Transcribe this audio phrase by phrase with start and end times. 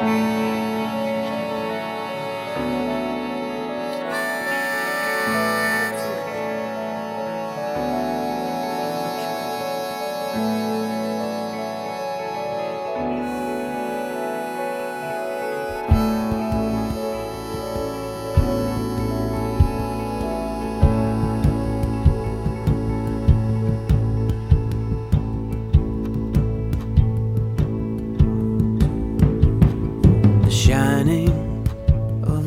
[0.00, 0.43] The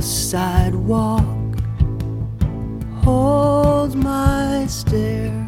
[0.00, 1.26] the sidewalk
[3.04, 5.46] holds my stare.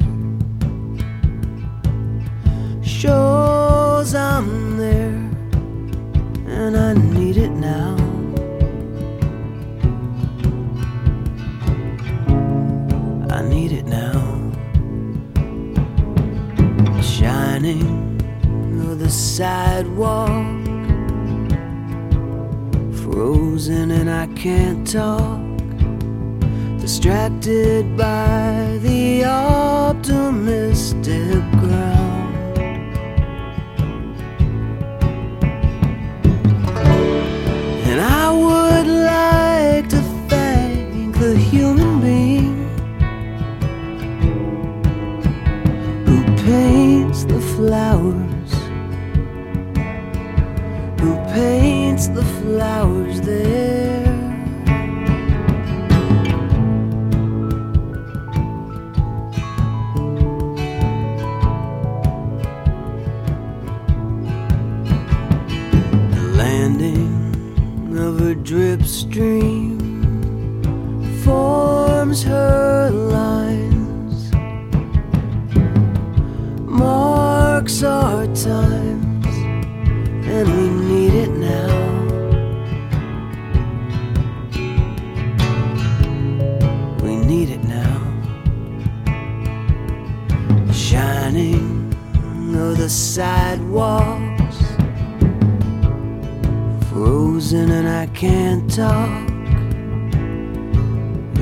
[2.82, 5.16] Shows I'm there,
[6.46, 7.96] and I need it now.
[13.30, 14.20] I need it now.
[17.00, 18.02] Shining
[18.98, 20.31] the sidewalk
[23.12, 25.40] frozen and I can't talk.
[26.80, 30.62] Distracted by the optimistic
[31.60, 32.58] ground.
[37.88, 42.66] And I would like to thank the human being
[46.06, 48.32] who paints the flowers
[51.02, 53.01] who paints the flowers
[68.42, 69.78] drip stream
[71.22, 74.32] forms her lines,
[76.66, 79.26] marks our times
[80.26, 81.68] and we need it now.
[87.00, 88.00] We need it now.
[90.72, 91.94] Shining
[92.56, 94.31] of the sidewalks,
[97.02, 99.28] frozen and I can't talk.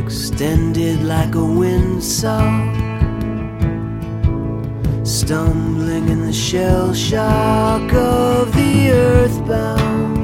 [0.03, 2.71] Extended like a windsock
[5.06, 10.19] stumbling in the shell shock of the earthbound.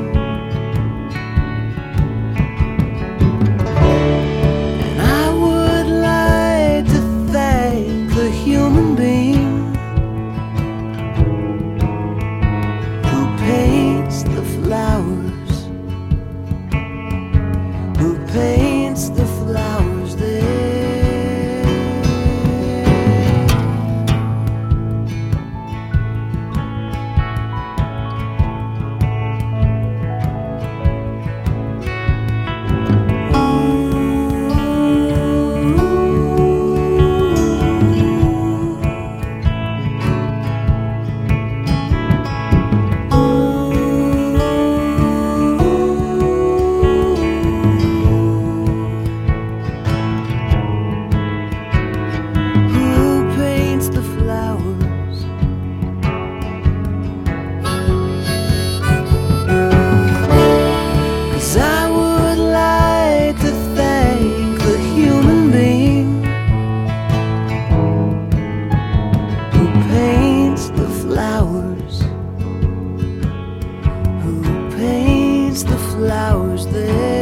[71.77, 72.01] flowers?
[74.23, 77.16] Who paints the flowers there?